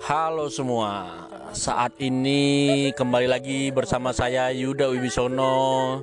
[0.00, 6.00] Halo semua, saat ini kembali lagi bersama saya Yuda Wibisono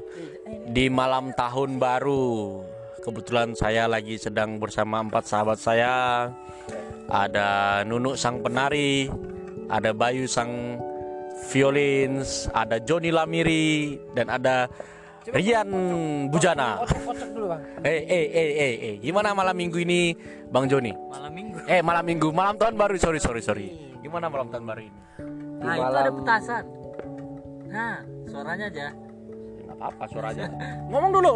[0.69, 2.61] di malam tahun baru.
[3.01, 6.29] Kebetulan saya lagi sedang bersama empat sahabat saya.
[7.09, 9.09] Ada Nunuk sang penari,
[9.65, 10.77] ada Bayu sang
[11.49, 14.69] violins, ada Joni Lamiri, dan ada
[15.33, 15.67] Rian
[16.29, 16.85] Bujana.
[17.81, 20.13] Eh, eh, eh, eh, eh, gimana malam minggu ini,
[20.53, 20.93] Bang Joni?
[20.93, 21.57] Malam minggu.
[21.65, 23.86] Eh, malam minggu, malam tahun baru, sorry, sorry, sorry.
[24.07, 25.01] Gimana malam tahun baru ini?
[25.59, 26.63] Nah itu ada petasan.
[27.67, 28.87] Nah suaranya aja.
[29.59, 30.47] Gak apa-apa suaranya.
[30.91, 31.35] Ngomong dulu.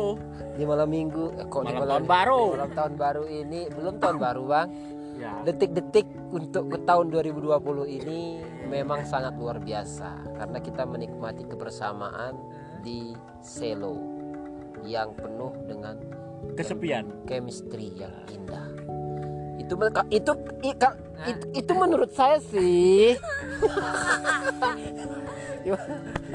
[0.51, 2.41] di malam minggu eh, kok di Malam malam tahun baru.
[2.41, 4.69] di malam tahun baru ini belum tahun baru bang
[5.11, 5.37] Ya.
[5.45, 7.53] detik-detik untuk ke tahun 2020
[7.85, 12.33] ini memang sangat luar biasa karena kita menikmati kebersamaan
[12.81, 14.01] di Selo
[14.81, 16.01] yang penuh dengan
[16.57, 17.05] Kesepian.
[17.23, 18.65] chemistry yang indah
[19.59, 19.73] itu
[20.09, 23.15] itu i- ka- itu, itu menurut saya sih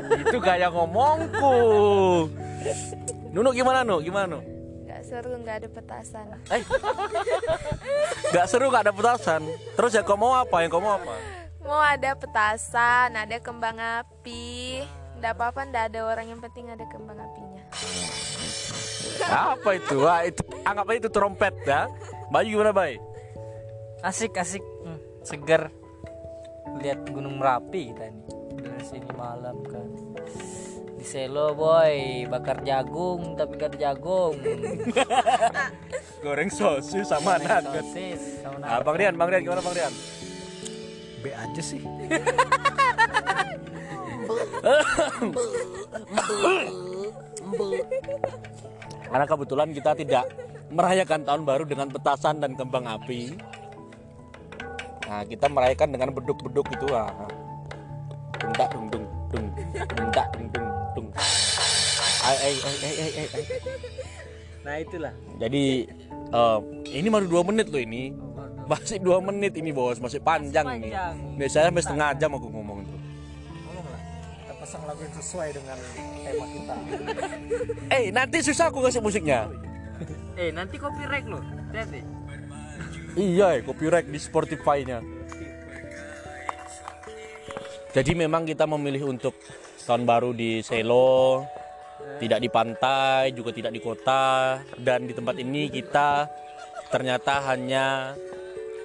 [0.06, 1.56] Itu gaya ngomongku.
[3.34, 3.98] Nunu gimana Nu?
[3.98, 4.41] Gimana Nu?
[4.86, 6.27] Gak seru nggak ada petasan.
[6.55, 6.62] Eh.
[8.31, 9.42] Gak seru gak ada petasan.
[9.75, 10.62] Terus ya kau mau apa?
[10.62, 11.14] Yang kau mau apa?
[11.67, 14.86] Mau ada petasan, ada kembang api.
[15.19, 17.62] Nggak apa-apa, nggak ada orang yang penting ada kembang apinya.
[19.27, 19.95] Apa itu?
[19.98, 21.91] Wah, itu anggap aja itu trompet ya.
[22.31, 22.99] Bayu gimana, Bay?
[24.03, 24.63] Asik asik.
[24.83, 25.71] Hmm, seger.
[26.83, 28.25] Lihat Gunung Merapi kita nih.
[28.57, 29.89] Dari sini malam kan.
[30.97, 34.35] Di Selo boy, bakar jagung tapi gak ada jagung.
[36.25, 37.85] Goreng sosis sama nugget.
[37.85, 39.93] Sosis sama Ah, Bang Rian, Bang Rian gimana Bang Rian?
[41.23, 41.85] B aja sih.
[49.07, 50.25] Karena kebetulan kita tidak
[50.70, 53.34] merayakan tahun baru dengan petasan dan kembang api.
[55.06, 57.11] Nah, kita merayakan dengan beduk-beduk itu ah.
[58.42, 59.46] Dundak dung dung dung.
[59.73, 60.68] Dundak dung dung
[60.98, 61.07] dung.
[62.27, 63.45] Ay, ay, ay, ay, ay, ay.
[64.67, 65.14] Nah itulah.
[65.39, 66.58] Jadi eh,
[66.91, 68.11] ini baru dua menit loh ini.
[68.67, 70.91] Masih dua menit ini bos, masih panjang, ini.
[70.91, 71.14] panjang.
[71.39, 72.83] Biasanya sampai setengah jam aku ngomong.
[74.42, 75.79] Kita pasang lagu yang sesuai dengan
[76.27, 76.74] tema kita.
[77.95, 79.46] Eh, nanti susah aku kasih musiknya.
[80.36, 81.41] Eh nanti copyright lo.
[81.73, 82.01] Hati.
[83.17, 85.01] Iya, ya, copyright di Spotify-nya.
[87.97, 89.33] Jadi memang kita memilih untuk
[89.89, 91.48] tahun baru di Selo,
[92.20, 96.29] tidak di pantai, juga tidak di kota, dan di tempat ini kita
[96.92, 98.13] ternyata hanya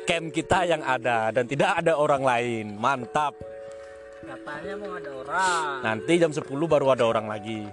[0.08, 2.66] camp kita yang ada dan tidak ada orang lain.
[2.80, 3.36] Mantap.
[4.24, 5.76] Katanya mau ada orang.
[5.84, 7.68] Nanti jam 10 baru ada orang lagi.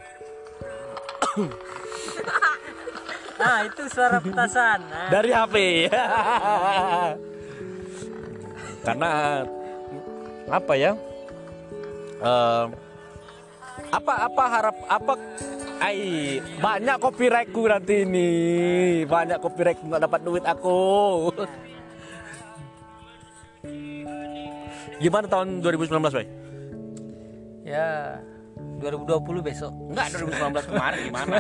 [3.39, 4.79] Nah itu suara petasan.
[4.91, 5.09] Nah.
[5.15, 5.57] Dari HP.
[8.87, 9.11] Karena
[10.49, 10.93] apa ya?
[12.19, 12.67] Eh,
[13.89, 15.13] apa apa harap apa
[15.79, 18.31] ai banyak copyrightku nanti ini
[19.07, 21.31] banyak copyright nggak dapat duit aku
[24.99, 26.27] gimana tahun 2019 Bay?
[27.63, 28.19] Ya
[28.79, 29.73] 2020 besok.
[29.91, 31.37] Enggak 2019 kemarin gimana?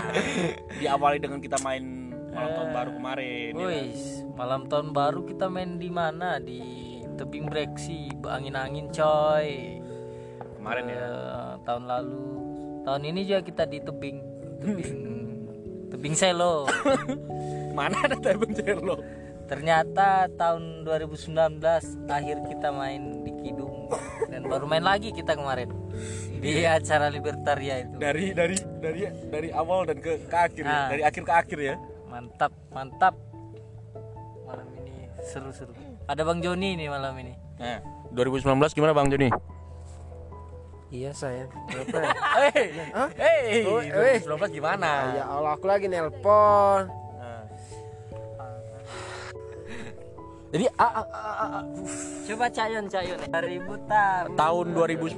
[0.83, 1.85] Diawali dengan kita main
[2.35, 3.51] malam tahun baru kemarin.
[3.55, 3.71] ya kan?
[3.73, 4.03] Wis,
[4.35, 6.39] malam tahun baru kita main di mana?
[6.39, 6.61] Di
[7.19, 9.81] tebing breksi, angin-angin coy.
[10.59, 10.99] Kemarin ya.
[10.99, 12.31] Eh, tahun lalu.
[12.87, 14.19] Tahun ini juga kita di tebing
[14.63, 14.95] tebing
[15.95, 16.67] tebing selo.
[17.79, 18.99] Mana ada tebing Cerlo?
[19.49, 21.63] Ternyata tahun 2019
[22.11, 23.89] akhir kita main di Kidung
[24.39, 25.67] dan baru main lagi kita kemarin
[26.39, 27.99] di acara Libertaria itu.
[27.99, 30.71] Dari dari dari dari awal dan ke, ke akhir ya.
[30.71, 30.87] Ah.
[30.95, 31.75] Dari akhir ke akhir ya.
[32.07, 33.19] Mantap, mantap.
[34.47, 35.75] Malam ini seru-seru.
[36.07, 37.35] Ada Bang Joni nih malam ini.
[37.59, 37.83] Nah,
[38.15, 39.27] 2019 gimana Bang Joni?
[40.89, 42.13] iya saya Kenapa ya?
[42.49, 42.65] Hei,
[43.21, 44.17] hei, Oh, eh.
[44.25, 45.21] 2019 gimana?
[45.21, 46.89] ya Allah aku lagi nelpon
[50.49, 51.69] Jadi a, a, a, a, a,
[52.25, 53.21] Coba Cayon, Cayon.
[53.29, 54.33] Dari Butar.
[54.33, 55.13] tahun 2019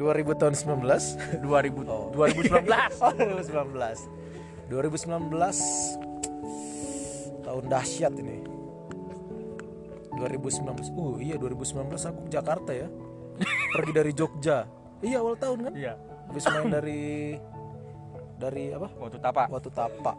[0.00, 1.44] 2000 tahun 19.
[1.44, 4.72] 2000 2019 Oh, 2019.
[4.72, 5.28] 2019
[7.46, 8.40] tahun dahsyat ini.
[10.16, 10.88] 2019.
[10.96, 12.88] Uh, iya 2019 aku ke Jakarta ya.
[13.76, 14.64] Pergi dari Jogja.
[15.04, 15.76] Iya awal tahun kan?
[15.76, 16.00] Iya.
[16.32, 17.36] Habis main dari
[18.40, 18.88] dari apa?
[18.96, 19.52] Waktu tapak.
[19.52, 20.16] Watu Tapak.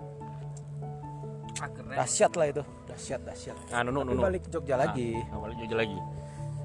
[1.57, 2.05] Ah.
[2.05, 2.63] Dahsyat lah itu.
[2.91, 3.55] Dahsyat, dahsyat.
[3.71, 4.21] Ah, Nunu, Tapi Nunu.
[4.21, 5.15] balik ke Jogja lagi.
[5.31, 5.99] Ah, balik Jogja lagi.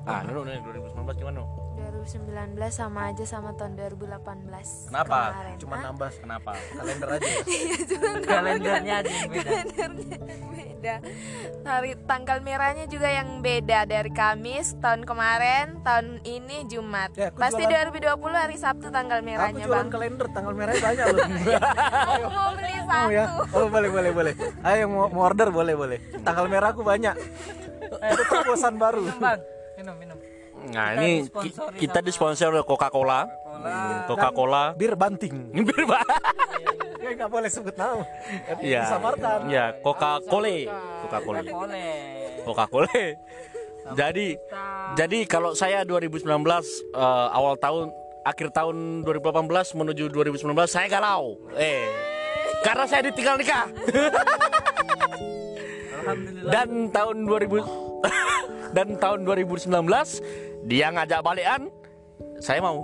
[0.06, 1.34] Ah, Nunu nih 2019 gimana?
[1.36, 1.46] Nunu?
[1.76, 5.20] 2019 sama aja sama tahun 2018 Kenapa?
[5.28, 5.54] kemarin.
[5.58, 6.50] Cuma nambah Kenapa?
[6.78, 7.40] kalender aja ya.
[8.24, 10.94] kalendernya aja yang beda kalendernya yang beda
[11.64, 17.38] hari tanggal merahnya juga yang beda dari Kamis tahun kemarin tahun ini Jumat Ya, aku
[17.38, 21.20] pasti jualan- 2020 hari Sabtu tanggal Aku merahnya jualan bang kalender tanggal merahnya banyak loh.
[21.20, 23.24] aku mau beli Mau satu ya?
[23.52, 24.32] Oh boleh boleh boleh.
[24.62, 25.98] Ayo mau, mau order boleh boleh.
[26.20, 27.14] Tanggal merah aku banyak.
[28.06, 29.02] Itu terobosan baru.
[29.18, 29.40] bang
[29.86, 30.18] minum minum
[30.66, 33.28] Nah Kita ini ki- kita disponsor oleh Coca-Cola.
[34.08, 34.72] Coca-Cola.
[34.74, 35.52] Bir banting.
[35.68, 36.02] Bir Pak.
[36.98, 38.02] Ya nggak boleh sebut nama.
[38.58, 38.82] Iya.
[38.88, 39.38] Disamarkan.
[39.46, 40.56] Ya, Coca-Cola.
[41.06, 41.38] Coca-Cola.
[41.44, 41.92] boleh
[42.42, 42.88] Coca-Cola.
[43.94, 44.34] Jadi
[44.98, 47.92] jadi kalau saya 2019 eh, awal tahun
[48.26, 51.38] akhir tahun 2018 menuju 2019 saya galau.
[51.54, 51.86] Eh.
[52.64, 53.70] Karena saya ditinggal nikah.
[56.02, 57.62] alhamdulillah Dan tahun 2000
[58.72, 59.68] dan tahun 2019
[60.66, 61.70] dia ngajak balikan
[62.40, 62.80] saya mau.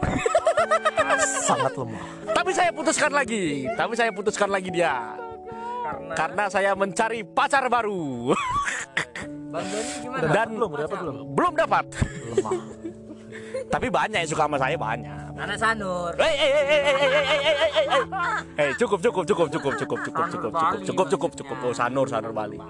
[1.45, 2.05] Sangat lemah.
[2.33, 3.69] Tapi saya putuskan lagi.
[3.77, 5.17] Tapi saya putuskan lagi dia.
[5.83, 8.33] karena Karena saya mencari pacar baru.
[9.53, 11.17] bang Doni gimana Dan belum, dapat belum?
[11.37, 11.85] belum dapat.
[12.33, 12.53] Lemah.
[13.69, 15.21] Tapi banyak yang suka sama saya banyak.
[15.33, 18.69] anak Sanur Eh, eh, eh, eh, eh, eh, eh, eh, eh, eh, eh.
[18.69, 21.57] Eh, cukup, cukup, cukup, cukup, cukup, cukup, cukup, cukup, cukup, cukup, cukup.
[21.65, 22.61] Oh, Sanur, Sanur Bali.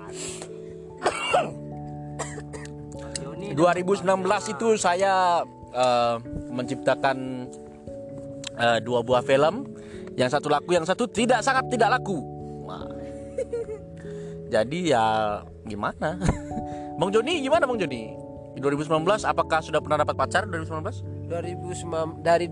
[3.52, 6.16] Doni 2019 itu saya eh,
[6.48, 7.48] menciptakan
[8.56, 9.68] eh, dua buah film.
[10.12, 12.20] Yang satu laku, yang satu tidak sangat tidak laku.
[14.52, 16.20] Jadi ya gimana?
[17.00, 18.12] Bang Joni gimana Bang Joni?
[18.52, 21.32] Di 2019 apakah sudah pernah dapat pacar 2019?
[21.32, 22.44] 2009 dari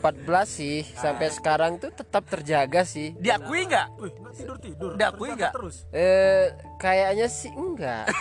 [0.00, 3.12] 2014 sih sampai sekarang tuh tetap terjaga sih.
[3.18, 3.86] Diakui nggak?
[3.98, 4.90] Wih, tidur tidur.
[4.94, 5.52] Diakui nggak?
[5.54, 5.76] Terus.
[5.90, 8.06] Eh kayaknya sih enggak.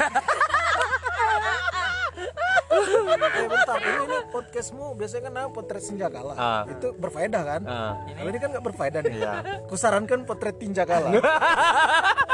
[2.75, 6.33] Eh bentar, ini, ini podcastmu biasanya kan nama potret senjakala.
[6.35, 6.63] Ah.
[6.67, 7.61] Itu berfaedah kan?
[7.67, 7.93] Ah.
[8.03, 9.21] Kalau ini kan nggak berfaedah nih.
[9.67, 11.09] Kusarankan potret tinjakala.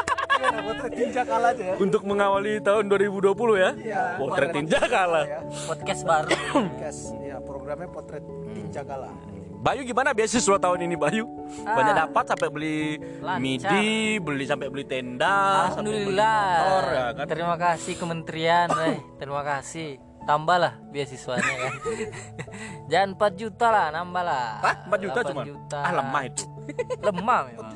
[0.54, 1.76] Potret tinjakala aja ya?
[1.76, 3.72] Untuk mengawali tahun 2020 ya.
[4.16, 5.26] Potret tinja kalah.
[5.26, 5.40] Ya.
[5.66, 9.10] podcast baru Podcast, ya programnya potret tinjakala.
[9.62, 11.30] Bayu gimana beasiswa tahun ini Bayu?
[11.62, 13.38] Banyak dapat sampai beli Lancar.
[13.38, 17.26] midi, beli sampai beli tenda, sampai beli Alhamdulillah motor ya kan.
[17.30, 19.90] terima kasih kementerian eh terima kasih
[20.22, 21.74] tambahlah beasiswanya kan
[22.88, 24.76] jangan 4 juta lah nambah lah Hah?
[24.90, 25.42] 4 juta 8 cuma?
[25.46, 25.78] juta.
[25.80, 26.46] Ah lemah itu.
[27.00, 27.74] lemah memang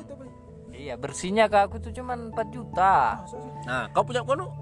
[0.86, 3.18] iya bersihnya ke aku tuh cuman 4 juta
[3.64, 4.54] Nah, kau punya kono?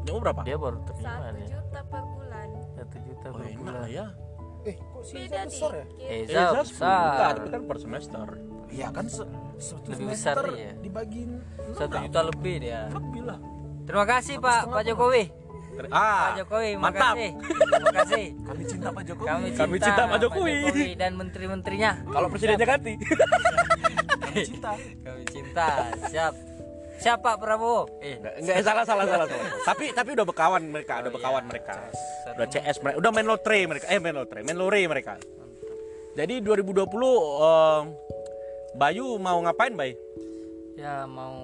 [0.00, 0.40] Punya berapa?
[0.42, 4.06] dia baru terima satu juta per bulan 1 juta Oh, per enak bulan ya.
[4.64, 5.84] Eh, kok sih beda besar ya?
[5.84, 8.26] dikit Eh, bukan, besar tapi kan per semester.
[8.66, 9.22] Iya kan se
[9.56, 10.72] satu Lebih besar dia.
[10.76, 11.30] dibagiin
[11.70, 13.38] satu juta lebih dia Lebih lah.
[13.84, 15.24] terima kasih pak pak Jokowi
[15.88, 17.14] Ah, Pak Jokowi mantap.
[17.14, 17.30] makasih
[17.68, 19.26] terima kasih kami cinta Pak Jokowi.
[19.26, 20.56] kami cinta, Kami cinta Pak Jokowi.
[20.96, 22.92] dan menteri-menterinya Kalau presidennya ganti.
[24.34, 24.72] Kami cinta.
[25.06, 25.68] kami cinta
[26.10, 26.34] siap
[26.94, 29.46] siapa Prabowo eh Enggak, enggak salah salah salah salah.
[29.62, 31.74] tapi tapi udah berkawan mereka, udah berkawan mereka.
[32.34, 33.86] Udah CS mereka, udah main lotre mereka.
[33.90, 35.18] Eh main lotre, main lore mereka.
[36.14, 37.80] Jadi 2020 eh,
[38.74, 39.94] Bayu mau ngapain, Bay?
[40.74, 41.34] ya mau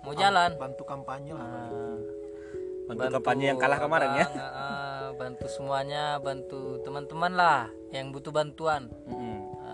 [0.00, 1.68] mau jalan Bantu kampanye lah.
[2.88, 4.24] Bantu kampanye yang kalah kemarin ya.
[4.24, 7.60] abang, eh, bantu semuanya bantu teman-teman lah
[7.92, 9.19] yang butuh bantuan Mm-mm.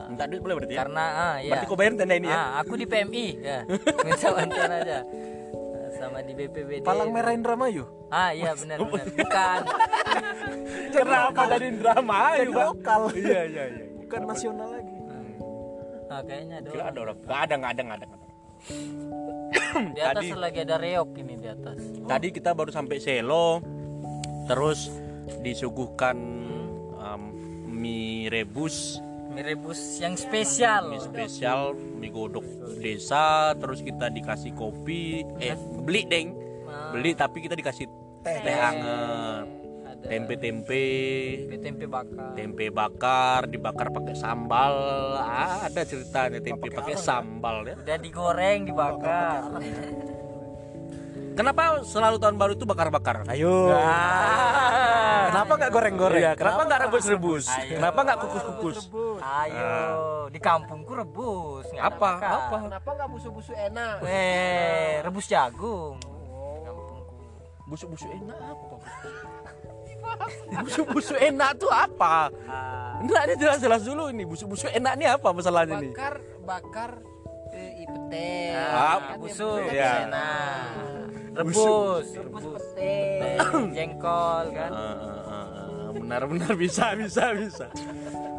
[0.06, 0.80] Minta duit boleh berarti ya?
[0.80, 2.36] karena ah ya Berarti kau bayarin tenda ini ya?
[2.36, 3.58] ah, aku di PMI ya
[4.06, 7.84] minta bantuan aja Ah, sama di BPBD Palang Merah Indramayu.
[8.08, 9.60] ah iya benar benar bukan
[10.92, 13.00] Kenapa drama Jadi lokal.
[13.16, 13.84] Iya iya iya.
[13.98, 14.94] Bukan nasional lagi.
[16.06, 17.16] ah, kayaknya ada Kira ada orang.
[17.18, 18.06] Enggak ada, enggak ada, enggak ada.
[19.96, 23.60] di atas Tadi- lagi ada reok ini di atas Tadi kita baru sampai Selo,
[24.46, 24.88] terus
[25.42, 26.16] disuguhkan
[26.94, 27.22] um,
[27.66, 29.02] mie rebus,
[29.36, 30.88] mie rebus yang spesial.
[30.88, 32.48] Mie spesial, mie godok
[32.80, 35.52] desa, terus kita dikasih kopi, eh
[35.84, 36.32] beli deng,
[36.96, 37.84] beli tapi kita dikasih
[38.24, 39.44] teh, teh hangat,
[39.84, 40.06] ada.
[40.08, 40.84] Tempe-tempe,
[41.60, 42.32] tempe bakar.
[42.32, 44.74] Tempe bakar, dibakar pakai sambal,
[45.20, 47.76] ah, ada ceritanya tempe pakai sambal ya.
[47.76, 49.60] udah digoreng dibakar
[51.36, 53.28] Kenapa selalu tahun baru itu bakar-bakar?
[53.28, 53.68] Ayo.
[53.76, 55.28] Ah.
[55.28, 56.22] Kenapa nggak goreng-goreng?
[56.24, 57.44] Iya, kenapa nggak rebus-rebus?
[57.68, 58.76] Kenapa nggak kukus-kukus?
[59.20, 59.70] ayo
[60.32, 62.10] di kampungku rebus nggak Apa?
[62.16, 62.30] bakar.
[62.32, 62.56] Apa?
[62.64, 63.96] Kenapa nggak busuk-busuk enak?
[64.06, 65.96] eh rebus jagung
[67.66, 68.76] Busuk-busuk enak apa?
[70.62, 72.30] Busuk-busuk enak tuh apa?
[72.46, 74.22] Ah, Enggak, ini jelas-jelas dulu ini.
[74.22, 75.90] Busuk-busuk enak ini apa masalahnya nih?
[75.92, 76.14] Bakar,
[76.46, 76.90] bakar
[77.50, 78.54] eh, ipete.
[78.54, 80.06] Ah, busuk Iya.
[80.06, 81.05] enak
[81.36, 82.44] rebus rebus.
[82.72, 83.36] pete.
[83.76, 84.70] jengkol kan?
[84.72, 85.88] Ah, ah, ah, ah.
[85.92, 87.66] benar-benar bisa bisa bisa.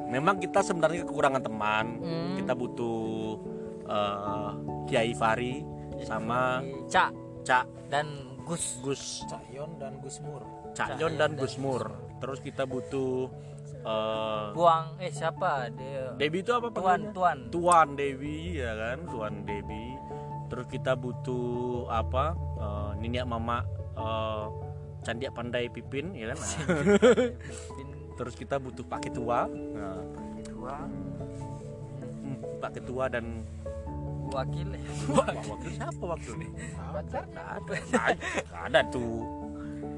[0.08, 1.86] Memang kita sebenarnya kekurangan teman.
[2.02, 2.36] Hmm.
[2.40, 3.38] kita butuh
[3.86, 4.52] eh,
[4.88, 5.62] Kiai Fari
[6.06, 7.12] sama Cak
[7.44, 8.08] Cak dan
[8.48, 8.80] Gus.
[8.80, 9.28] Gus.
[9.28, 10.44] Cak Yon dan Gus Mur.
[10.72, 11.84] Cak Yon dan Gus Mur.
[12.18, 13.28] Terus kita butuh
[13.84, 15.68] eh, Buang eh siapa?
[15.76, 17.12] Dia Dewi itu apa Tuan?
[17.12, 17.38] Tuan.
[17.52, 19.04] Tuan Dewi ya kan?
[19.12, 20.07] Tuan Dewi
[20.48, 23.64] terus kita butuh apa eh, Niniak Mama
[23.96, 24.46] eh,
[25.08, 26.40] Candiak Pandai Pipin ya kan?
[28.18, 29.46] Terus kita butuh Pak Ketua.
[29.48, 30.04] Nah,
[32.26, 33.46] hmm, Pak Ketua dan
[34.34, 34.68] wakil.
[35.16, 37.16] Pak Wakil siapa wakil nih Nggak
[37.64, 38.18] ada.
[38.68, 39.24] Ada tuh.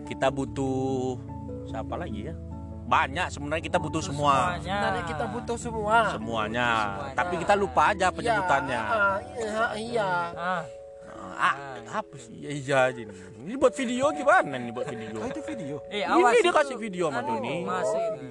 [0.05, 1.17] Kita butuh
[1.69, 2.48] siapa lagi ya
[2.89, 5.97] banyak sebenarnya kita butuh semua semuanya Sebenarnya kita butuh semua.
[6.09, 6.67] semuanya
[7.13, 10.09] tapi kita lupa aja penyebutannya Ah, iya, iya.
[10.33, 10.63] ah
[11.31, 11.55] Ah,
[11.95, 12.35] apa sih?
[12.35, 13.15] Ya, iya aja nih.
[13.39, 15.15] Ini buat video gimana nih buat video?
[15.15, 15.75] Oh, itu video.
[15.87, 17.63] eh awas Ini dia kasih video sama Doni.
[17.63, 18.27] masuk itu.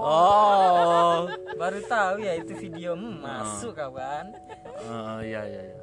[0.00, 1.26] Oh.
[1.52, 4.30] baru tahu ya itu video hmm, masuk kawan
[4.80, 5.78] Ah, iya iya iya.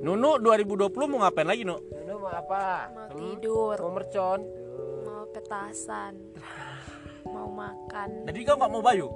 [0.00, 1.78] Nunu 2020 mau ngapain lagi, Nu?
[1.78, 2.88] Dulu mau apa?
[2.90, 4.40] Mau tidur, Mau mercon?
[5.30, 6.14] Petasan,
[7.30, 8.26] mau makan.
[8.26, 9.06] Jadi kau nggak mau Bayu?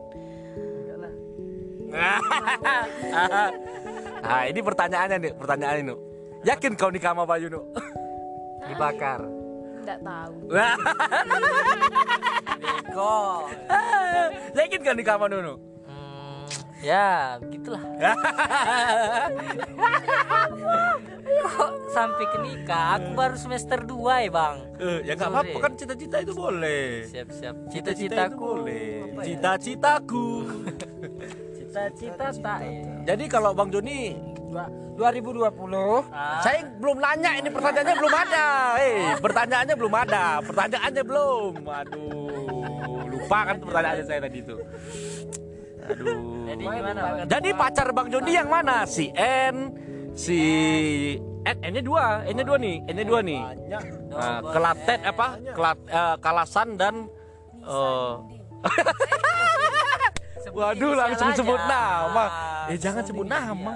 [4.25, 5.97] ah, ini pertanyaannya nih, pertanyaannya Nu.
[6.43, 7.63] Yakin kau nikah sama Bayu, Nu?
[8.65, 9.21] dibakar
[9.85, 10.49] Enggak tahu.
[12.65, 13.21] bego
[14.57, 15.61] Yakin kau nikah sama Nunu?
[15.85, 16.49] Hmm,
[16.81, 17.85] ya begitulah
[21.25, 25.73] kok sampai ke nikah aku baru semester 2 ya bang Eh, ya nggak apa-apa kan
[25.75, 27.05] cita-cita itu boleh.
[27.05, 28.85] siap siap Cita-cita itu cita-citaku boleh.
[29.11, 29.23] ya?
[29.25, 30.27] Cita-citaku.
[31.57, 34.15] cita-cita tak ya Jadi kalau Bang Joni
[34.47, 38.47] Dua- 2020 Ah, Saya belum nanya ini pertanyaannya belum ada.
[38.79, 40.25] Eh, pertanyaannya belum ada.
[40.41, 41.51] Pertanyaannya belum.
[41.59, 42.71] Aduh,
[43.05, 44.55] lupa kan tuh pertanyaannya saya tadi itu.
[45.85, 46.47] Aduh.
[46.47, 48.87] jadi gimana bang Jadi pacar Bang Joni yang mana?
[48.87, 49.75] Si N,
[50.15, 50.39] si
[51.45, 53.41] N, N-nya dua, N-nya dua nih, N-nya dua nih.
[54.09, 55.27] Nah, kelatet apa?
[55.53, 56.95] Kelat, eh, kalasan dan
[60.45, 62.25] Sebut Waduh, langsung sebut nama.
[62.69, 63.75] Eh, jangan Sebut nama.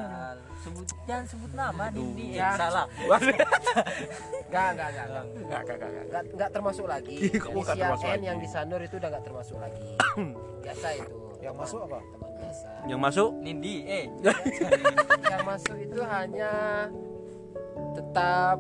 [0.59, 3.31] sebut jangan sebut nama Dindi eh, salah Waduh.
[3.31, 5.25] Enggak, enggak, enggak, enggak.
[5.39, 6.23] Enggak, enggak, enggak.
[6.35, 7.17] Enggak, termasuk lagi.
[7.55, 9.81] Inisial N yang disandur itu udah enggak termasuk lagi.
[10.65, 11.28] biasa itu.
[11.39, 11.99] Yang masuk apa?
[12.03, 12.67] Teman biasa.
[12.85, 14.05] Yang masuk Nindi eh
[15.33, 16.53] yang masuk itu hanya
[17.95, 18.59] tetap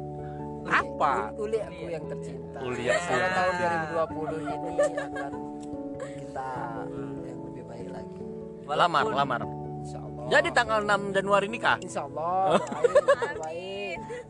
[0.69, 1.33] Apa?
[1.41, 2.59] Uli aku yang tercinta.
[2.61, 4.69] Uli aku yang- tahun 2020 ini
[5.01, 5.33] akan
[6.13, 6.51] kita
[7.25, 8.21] yang lebih baik lagi.
[8.69, 9.41] lamar, lamar.
[9.81, 10.25] Insya Allah.
[10.29, 11.81] Jadi tanggal 6 Januari nikah.
[11.81, 13.78] Insya Allah baik, baik.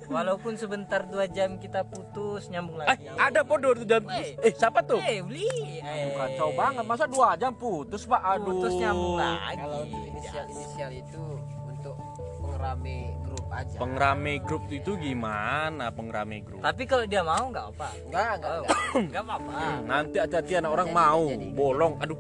[0.09, 4.03] Walaupun sebentar dua jam kita putus nyambung Eh, lagi ada bodoh tuh jam.
[4.03, 4.35] Weh.
[4.39, 4.99] Eh, siapa tuh?
[4.99, 5.47] eh beli
[5.79, 8.19] eh Kacau banget, masa dua jam putus pak?
[8.19, 8.45] Aduh.
[8.47, 11.23] putus nyambung lagi Kalau untuk inisial-inisial itu
[11.63, 11.95] untuk
[12.39, 13.77] pengerame grup aja.
[13.77, 15.85] Pengrame grup itu gimana?
[15.91, 16.61] Pengrame grup.
[16.61, 18.79] tapi kalau dia mau nggak apa Enggak, enggak, Oh, enggak.
[19.11, 19.53] nggak apa-apa
[19.85, 21.23] Nanti hati-hati anak orang mau
[21.53, 21.95] bolong.
[22.01, 22.19] Aduh.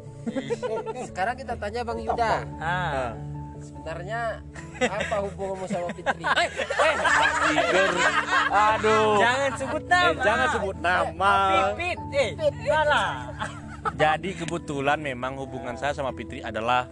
[1.02, 2.32] Sekarang kita tanya Bang Yuda.
[2.58, 3.10] ah
[3.58, 4.20] Sebenarnya
[4.78, 6.24] apa hubunganmu sama Fitri?
[6.78, 6.94] Eh,
[7.42, 7.90] Tiger.
[8.48, 9.18] Aduh.
[9.18, 11.32] jangan sebut nama Eh, jangan sebut nama.
[11.74, 12.30] pipit eh
[12.64, 13.10] salah
[13.94, 16.86] Jadi kebetulan memang hubungan saya sama Fitri adalah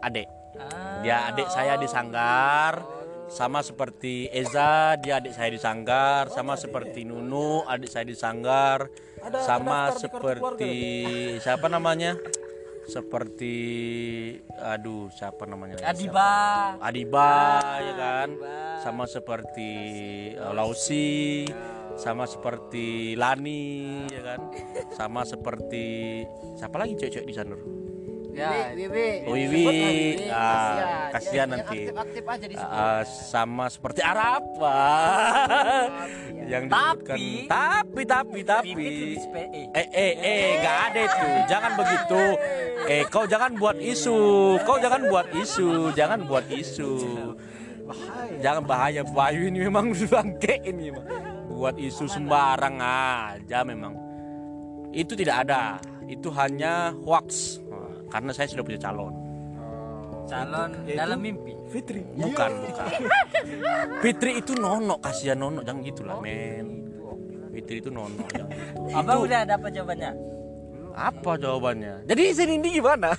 [0.00, 0.26] adik.
[0.56, 2.82] Ah, Dia adik saya di Sanggar,
[3.28, 8.90] sama seperti Eza, dia adik saya di Sanggar, sama seperti Nunu, adik saya di Sanggar,
[9.38, 10.74] sama seperti
[11.38, 12.18] siapa namanya?
[12.88, 13.56] Seperti
[14.56, 15.76] aduh, siapa namanya?
[15.84, 16.32] Adiba
[16.80, 18.28] Adiba ya kan?
[18.80, 19.70] Sama seperti
[20.40, 21.44] uh, Lausi,
[22.00, 24.40] sama seperti Lani ya kan?
[24.98, 26.24] Sama seperti
[26.56, 27.77] siapa lagi cewek-cewek di sana?
[28.38, 29.64] Ya Wiwi, Wiwi.
[30.30, 31.34] Ah, kasihan.
[31.34, 31.78] Yang- nanti.
[31.78, 32.70] Yang aktif-aktif aja di situ.
[32.70, 34.42] Uh, sama seperti Arab.
[34.56, 36.06] Wah.
[36.52, 38.40] yang disebutkan Tapi- tapi tapi.
[38.46, 38.70] Tapi
[39.34, 39.66] eh.
[39.74, 41.28] Eh eh eh nggak ada itu.
[41.50, 42.20] Jangan begitu.
[42.86, 44.18] Eh kau jangan buat isu.
[44.62, 45.92] Kau jangan buat isu.
[45.92, 46.90] Jangan buat isu.
[48.38, 49.02] Jangan bahaya.
[49.02, 51.06] Bayu ini memang bangke ini memang.
[51.48, 53.96] Buat isu sembarang aja memang.
[54.94, 55.76] Itu tidak ada.
[56.08, 57.60] Itu hanya hoax.
[57.68, 59.12] Nah, karena saya sudah punya calon
[60.28, 62.04] calon dalam mimpi Fitri.
[62.12, 62.88] bukan bukan
[64.00, 66.84] Fitri itu nono kasihan nono jangan gitulah men
[67.48, 68.92] Fitri itu nono jangan gitu.
[68.92, 70.10] abang Itu- udah dapat jawabannya
[70.92, 73.12] apa jawabannya jadi sini ini gimana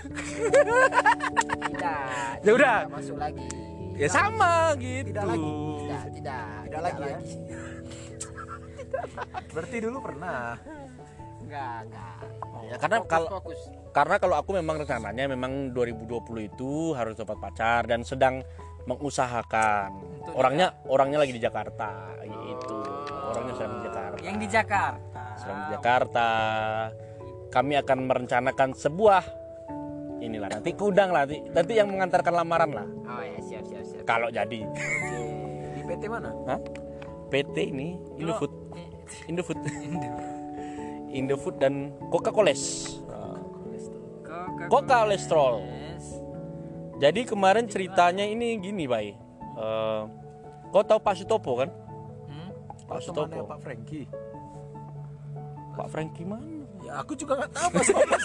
[1.60, 2.44] Tidak.
[2.44, 2.78] Ya udah.
[2.84, 3.48] tidak masuk lagi.
[3.96, 5.52] ya sama gitu Tidak lagi.
[5.80, 7.20] Tidak, tidak, Tidak lagi ya.
[9.50, 10.56] Berarti dulu pernah.
[11.50, 12.18] Enggak, enggak.
[12.70, 13.30] Ya, karena kalau
[13.90, 18.46] karena kalau aku memang rencananya memang 2020 itu harus dapat pacar dan sedang
[18.86, 19.90] mengusahakan.
[20.38, 22.78] orangnya orangnya lagi di Jakarta gitu.
[23.34, 24.22] Orangnya sedang di Jakarta.
[24.22, 25.22] Yang di Jakarta.
[25.42, 26.28] sedang di Jakarta.
[27.50, 29.24] Kami akan merencanakan sebuah
[30.22, 34.04] inilah nanti kudang lah nanti, nanti yang mengantarkan lamaran lah Oh ya, siap siap siap.
[34.04, 34.68] kalau jadi
[35.74, 36.30] Di PT mana?
[36.46, 36.60] Hah?
[37.32, 38.52] PT ini Indofood
[39.32, 40.39] Indofood Indofood
[41.58, 42.54] dan Coca Cola
[44.70, 45.56] Coca kolesterol
[47.00, 49.16] jadi kemarin ceritanya ini gini bay
[49.60, 50.02] Eh,
[50.72, 51.68] kau tahu Pak Sutopo kan
[52.32, 52.50] Hmm?
[52.88, 54.08] Pak Sutopo Pak Franky.
[55.76, 58.04] Pak Franky mana Ya aku juga nggak tahu Pak siapa.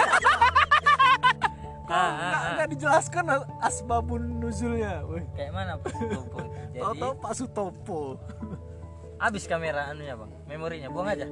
[1.85, 2.53] Ah, ah, Nggak ah.
[2.57, 3.25] nggak dijelaskan
[3.61, 5.05] asbabun nuzulnya.
[5.05, 5.21] Wih.
[5.37, 6.39] Kayak mana Pak Sutopo?
[6.73, 8.01] Jadi Tahu-tahu Pak Sutopo.
[9.17, 11.27] habis kamera anunya bang, memorinya buang aja.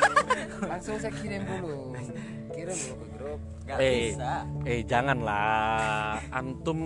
[0.70, 1.92] Langsung saya kirim dulu.
[2.50, 3.40] Kirim dulu ke grup.
[3.62, 6.78] Gak eh bisa, eh janganlah antum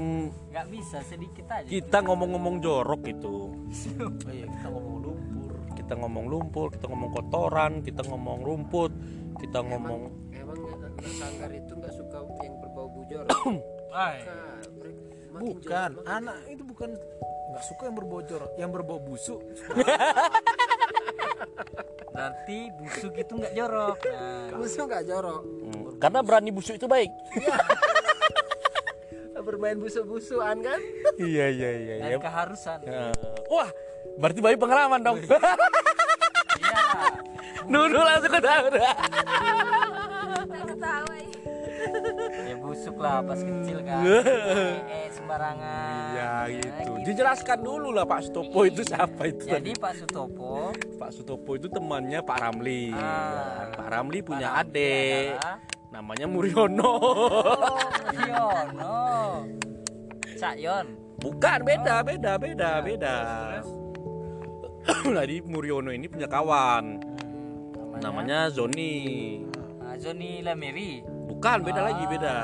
[0.49, 1.69] gak bisa sedikit aja.
[1.69, 5.53] kita ngomong-ngomong jorok itu Oh iya, kita ngomong lumpur.
[5.77, 8.93] kita ngomong lumpur kita ngomong kotoran kita ngomong rumput
[9.37, 13.25] kita ngomong Emang anak sanggar itu nggak suka yang berbau bujur.
[13.93, 14.57] Ay, Nah,
[15.41, 16.91] Bukan, jelek, anak itu bukan
[17.51, 19.41] nggak suka yang berbocor, yang berbau busuk.
[22.11, 23.97] berarti busuk itu nggak jorok.
[24.05, 25.41] Nah, Busuk nggak jorok.
[25.41, 27.09] Hmm, karena berani busuk itu baik
[29.41, 30.81] Bermain busuk-busukan kan?
[31.17, 32.79] iya iya iya dan iya keharusan.
[32.85, 33.09] Eh,
[33.49, 33.73] wah
[34.21, 35.41] berarti bayi pengalaman dong Iya.
[37.65, 38.61] Nunu langsung ya.
[38.69, 38.93] ya
[42.81, 44.01] busuk lah pas kecil kan.
[44.89, 46.17] eh, sembarangan.
[46.17, 46.93] ya Nah, gitu.
[47.05, 50.73] dijelaskan dulu lah Pak Sutopo itu siapa itu Jadi Pak Sutopo.
[50.97, 52.89] Pak Sutopo itu temannya Pak Ramli.
[52.89, 53.69] Ah.
[53.69, 55.29] Ya, Pak Ramli punya Pak Ramli adik.
[55.37, 55.61] adalah-
[55.91, 56.93] namanya Muriono
[58.17, 58.97] Yono.
[60.33, 60.87] Cak Yon.
[61.21, 63.17] bukan beda beda beda beda.
[65.05, 66.97] jadi Muriono ini punya kawan.
[68.01, 68.49] Namanya?
[68.49, 68.97] Zoni.
[69.77, 71.05] Nah, Zoni Lamiri.
[71.31, 72.37] bukan beda lagi beda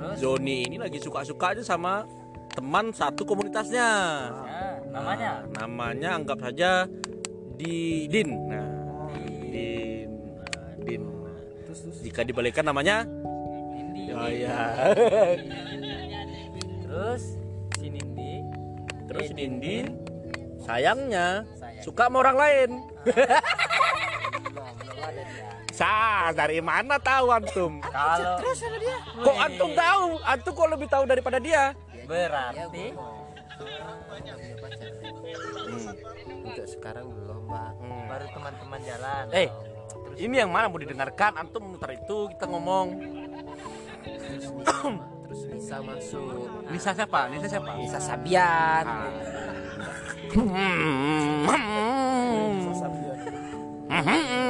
[0.00, 0.16] terus?
[0.18, 2.02] Zoni ini lagi suka-suka aja sama
[2.50, 3.88] teman satu komunitasnya.
[4.32, 5.30] Nah, namanya?
[5.54, 6.88] Namanya anggap saja
[7.54, 8.30] di Din.
[8.48, 8.66] Nah
[9.46, 10.08] Din.
[10.34, 11.02] Nah, Din.
[12.00, 13.04] Jika dibalikan namanya?
[13.70, 14.10] Nindi.
[14.10, 14.58] oh ya
[16.82, 17.22] Terus?
[17.76, 18.32] Si Nindi.
[19.06, 19.76] Terus Eh, Dindi
[20.60, 21.82] sayangnya Sayang.
[21.82, 22.68] suka sama orang lain.
[23.06, 23.59] Ada
[25.80, 25.88] dia.
[25.88, 27.80] Sah, dari mana tahu antum?
[27.80, 28.36] kalau
[29.24, 30.20] Kok antum tahu?
[30.20, 31.72] Antum kok lebih tahu daripada dia?
[32.10, 32.90] berarti
[34.10, 34.90] Punya pacar.
[36.42, 37.76] Untuk sekarang belum, Bang.
[38.10, 39.24] baru teman-teman jalan.
[39.30, 39.48] Eh,
[40.18, 41.38] ini yang mana mau didengarkan?
[41.38, 42.98] Antum muter itu kita ngomong.
[44.02, 44.50] Terus
[45.30, 46.50] terus Nisa masuk.
[46.72, 47.30] Nisa siapa?
[47.30, 47.70] Nisa siapa?
[47.78, 48.86] Nisa Sabian.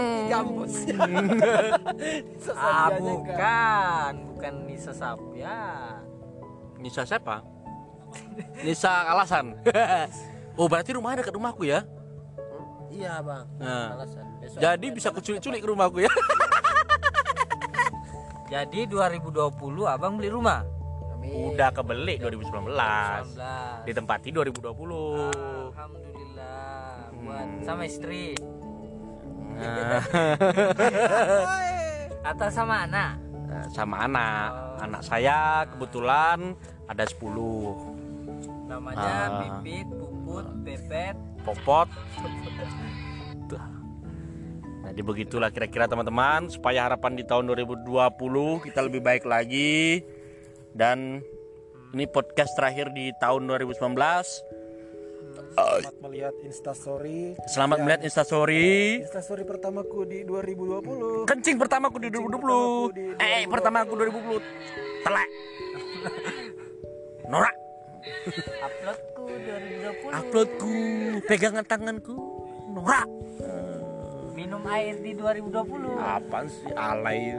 [0.30, 0.74] Gambus.
[2.54, 5.58] ah bukan, bukan Nisa Sabya.
[6.78, 7.42] Nisa siapa?
[8.62, 9.58] Nisa alasan.
[10.58, 11.82] oh, berarti rumahnya dekat rumahku ya?
[12.90, 13.46] Iya, Bang.
[13.62, 14.26] Nah, Alasan.
[14.42, 16.10] Besok jadi bisa kuculik-culik ke rumahku ya?
[18.50, 19.54] Jadi 2020
[19.86, 20.66] abang beli rumah.
[21.14, 21.54] Amin.
[21.54, 22.66] Udah kebeli 2019.
[22.66, 23.86] 19.
[23.86, 24.74] Ditempati 2020.
[25.70, 28.34] Alhamdulillah buat sama istri
[32.30, 33.12] atau sama anak.
[33.74, 34.48] sama anak.
[34.80, 36.54] Anak saya kebetulan
[36.86, 37.76] ada 10.
[38.70, 39.28] Namanya Ah.
[39.42, 41.16] Pipit, Puput, Pepet.
[41.42, 41.88] popot
[44.90, 47.86] jadi begitulah kira-kira teman-teman supaya harapan di tahun 2020
[48.66, 50.02] kita lebih baik lagi
[50.74, 51.22] dan
[51.94, 53.78] ini podcast terakhir di tahun 2019
[55.50, 57.34] Selamat melihat Instastory.
[57.50, 61.26] selamat melihat instastory Instastory pertamaku di 2020.
[61.26, 65.30] kencing pertamaku di 2020 eh pertamaku 2020 telek
[67.30, 67.54] norak.
[68.60, 70.18] Uploadku 2020.
[70.18, 70.74] uploadku.
[71.30, 72.16] Pegangan tanganku.
[72.74, 73.06] Norak.
[74.34, 75.94] Minum air di 2020.
[75.94, 77.38] apaan sih alay.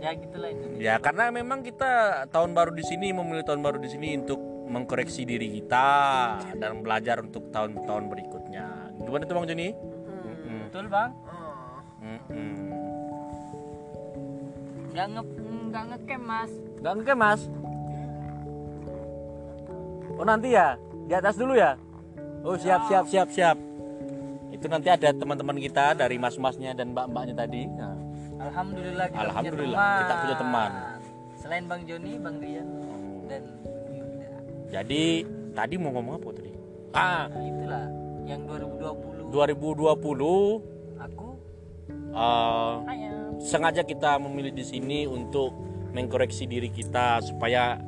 [0.00, 0.80] Ya gitulah Indonesia.
[0.82, 4.40] Ya karena memang kita tahun baru di sini memilih tahun baru di sini untuk
[4.70, 5.88] mengkoreksi diri kita
[6.54, 8.94] dan belajar untuk tahun-tahun berikutnya.
[8.96, 9.74] Gimana tuh Bang Joni?
[10.22, 10.58] Mm-mm.
[10.70, 11.10] Betul bang?
[12.00, 12.54] Mm-mm.
[14.90, 15.22] Nggak nge
[15.66, 16.52] nggak ngecam mas.
[16.80, 17.40] Gak ngeke Mas?
[20.12, 20.74] Oh nanti ya?
[21.04, 21.76] Di atas dulu ya?
[22.40, 23.56] Oh siap siap siap siap.
[24.50, 27.96] itu nanti ada teman-teman kita dari mas-masnya dan mbak-mbaknya tadi Nah,
[28.42, 30.00] Alhamdulillah kita Alhamdulillah, punya teman.
[30.02, 30.70] kita punya teman.
[31.32, 32.68] Selain Bang Joni, Bang Rian
[33.24, 33.79] dan Yuda.
[34.70, 36.52] Jadi tadi mau ngomong apa tadi?
[36.94, 37.26] Ah.
[37.26, 37.84] Nah, itulah
[38.24, 41.28] yang 2020 2020 aku?
[42.10, 43.38] Eh, ayam.
[43.38, 45.54] sengaja kita memilih di sini untuk
[45.94, 47.78] mengkoreksi diri kita supaya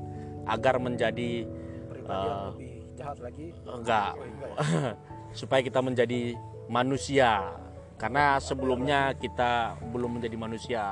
[0.47, 1.47] agar menjadi
[1.87, 3.47] pribadi yang lebih jahat lagi.
[3.63, 4.13] enggak.
[5.41, 6.37] Supaya kita menjadi
[6.69, 7.57] manusia.
[7.97, 10.85] Karena sebelumnya kita belum menjadi manusia.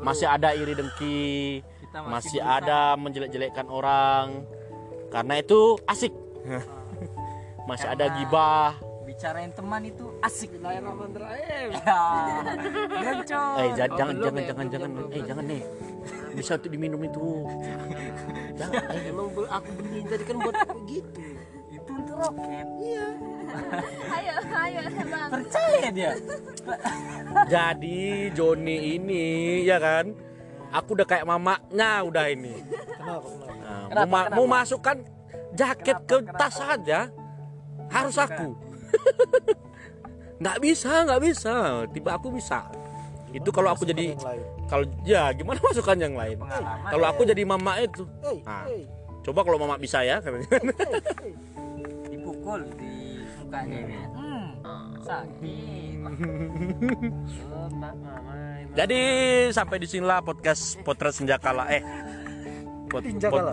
[0.00, 4.48] Masih ada iri dengki Kita masih masih ada menjelek-jelekkan orang
[5.14, 6.10] karena itu asik
[7.68, 8.70] masih ada Karena- gibah
[9.04, 10.50] Bicarain teman itu asik.
[11.70, 12.02] Ya.
[12.98, 13.42] Genco.
[13.54, 15.62] eh ja- jangan jangan jangan jangan eh jangan nih
[16.34, 17.46] bisa tuh diminum itu
[18.54, 19.06] jangan eh.
[19.12, 20.56] Emang aku beliin tadi kan buat
[20.88, 21.20] gitu.
[21.70, 22.66] Itu untuk roket.
[24.10, 26.12] ayo ayo bang Percaya dia.
[27.46, 29.24] jadi Joni ini
[29.62, 30.10] ya kan
[30.72, 32.56] aku udah kayak mamanya udah ini
[32.90, 34.96] kenapa kenapa Nah, mau, ma- mau masukkan
[35.52, 37.08] jaket ke tas saja
[37.86, 38.56] harus aku
[40.40, 41.54] nggak bisa nggak bisa
[41.88, 42.66] tiba aku bisa
[43.30, 44.14] itu kalau aku jadi
[44.64, 47.10] kalau ya gimana masukan yang lain Pengalaman kalau ya.
[47.10, 48.64] aku jadi mama itu hey, Nah.
[48.64, 48.82] hey,
[49.22, 50.46] coba kalau mama bisa ya katanya.
[52.06, 52.92] Dipukul di
[53.38, 53.96] mukanya ini.
[54.12, 54.46] Hmm.
[55.00, 55.96] Sakit.
[57.48, 58.12] Oh, Mama.
[58.72, 59.00] jadi
[59.48, 61.80] sampai di sinilah podcast potret senjakala eh
[62.94, 63.50] pot- Tinjakala.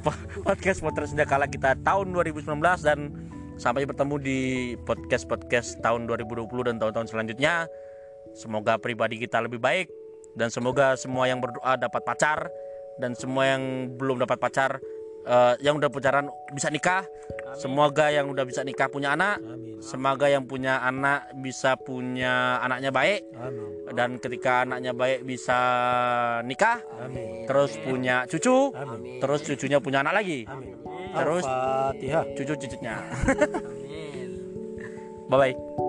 [0.00, 2.48] pot- podcast potret senjakala kita tahun 2019
[2.80, 3.12] dan
[3.60, 4.38] sampai bertemu di
[4.82, 7.68] podcast podcast tahun 2020 dan tahun-tahun selanjutnya
[8.34, 9.92] semoga pribadi kita lebih baik
[10.34, 12.50] dan semoga semua yang berdoa dapat pacar
[12.98, 14.82] dan semua yang belum dapat pacar
[15.24, 17.04] eh, yang udah pacaran bisa nikah.
[17.54, 19.40] Semoga yang udah bisa nikah punya anak.
[19.40, 19.78] Amin.
[19.80, 23.20] Semoga yang punya anak bisa punya anaknya baik.
[23.36, 23.94] Amin.
[23.94, 25.58] Dan ketika anaknya baik bisa
[26.44, 26.82] nikah.
[26.98, 27.46] Amin.
[27.46, 28.74] Terus punya cucu.
[28.74, 29.18] Amin.
[29.22, 30.44] Terus cucunya punya anak lagi.
[30.46, 30.74] Amin.
[31.14, 32.24] Terus Al-Fatihah.
[32.34, 34.30] cucu cucunya Amin.
[35.30, 35.83] bye bye